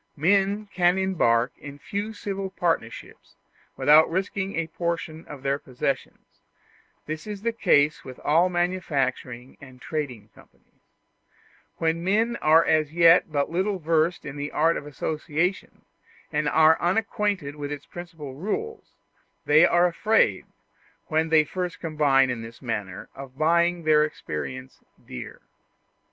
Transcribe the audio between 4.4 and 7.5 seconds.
a portion of their possessions; this is